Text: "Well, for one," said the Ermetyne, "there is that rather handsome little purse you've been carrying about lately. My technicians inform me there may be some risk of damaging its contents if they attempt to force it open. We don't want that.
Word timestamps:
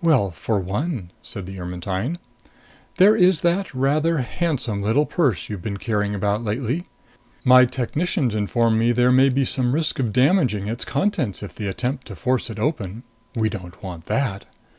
"Well, 0.00 0.30
for 0.30 0.58
one," 0.58 1.10
said 1.20 1.44
the 1.44 1.60
Ermetyne, 1.60 2.16
"there 2.96 3.14
is 3.14 3.42
that 3.42 3.74
rather 3.74 4.16
handsome 4.20 4.80
little 4.80 5.04
purse 5.04 5.50
you've 5.50 5.60
been 5.60 5.76
carrying 5.76 6.14
about 6.14 6.42
lately. 6.42 6.84
My 7.44 7.66
technicians 7.66 8.34
inform 8.34 8.78
me 8.78 8.92
there 8.92 9.12
may 9.12 9.28
be 9.28 9.44
some 9.44 9.74
risk 9.74 9.98
of 9.98 10.14
damaging 10.14 10.66
its 10.66 10.86
contents 10.86 11.42
if 11.42 11.54
they 11.54 11.66
attempt 11.66 12.06
to 12.06 12.16
force 12.16 12.48
it 12.48 12.58
open. 12.58 13.02
We 13.34 13.50
don't 13.50 13.82
want 13.82 14.06
that. 14.06 14.46